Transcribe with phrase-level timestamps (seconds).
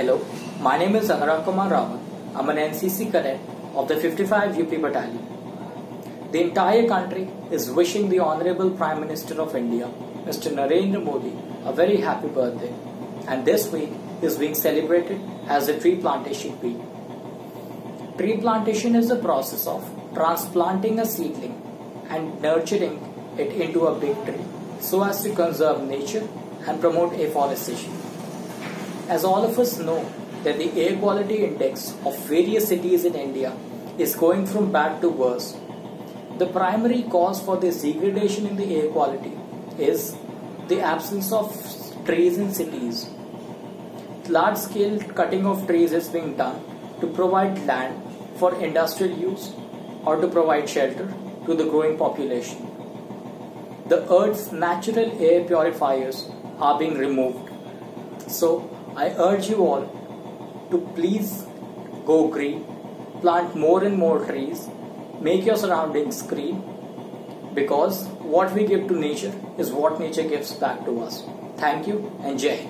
[0.00, 0.18] Hello,
[0.66, 1.98] my name is Anurag Kumar Raman.
[2.34, 3.38] I'm an NCC cadet
[3.74, 5.26] of the 55 UP Battalion.
[6.32, 9.90] The entire country is wishing the Honorable Prime Minister of India,
[10.24, 10.54] Mr.
[10.54, 11.34] Narendra Modi,
[11.66, 12.72] a very happy birthday.
[13.28, 13.90] And this week
[14.22, 16.80] is being celebrated as a tree plantation week.
[18.16, 21.60] Tree plantation is the process of transplanting a seedling
[22.08, 22.96] and nurturing
[23.36, 24.46] it into a big tree
[24.80, 26.26] so as to conserve nature
[26.66, 28.09] and promote afforestation.
[29.14, 30.08] As all of us know
[30.44, 33.52] that the air quality index of various cities in India
[33.98, 35.56] is going from bad to worse,
[36.38, 39.32] the primary cause for this degradation in the air quality
[39.78, 40.16] is
[40.68, 41.50] the absence of
[42.06, 43.10] trees in cities.
[44.28, 46.62] Large scale cutting of trees is being done
[47.00, 48.00] to provide land
[48.36, 49.50] for industrial use
[50.04, 51.12] or to provide shelter
[51.46, 52.64] to the growing population.
[53.88, 56.30] The Earth's natural air purifiers
[56.60, 57.50] are being removed.
[58.28, 59.86] So, I urge you all
[60.70, 61.46] to please
[62.06, 62.64] go green,
[63.20, 64.68] plant more and more trees,
[65.20, 66.62] make your surroundings green
[67.54, 71.24] because what we give to nature is what nature gives back to us.
[71.56, 72.68] Thank you and Jai.